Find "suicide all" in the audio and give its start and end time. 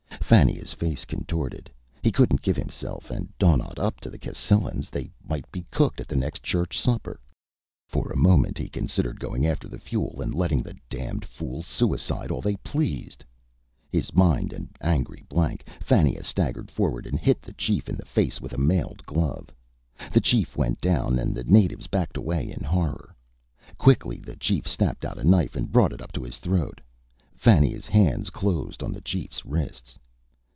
11.67-12.39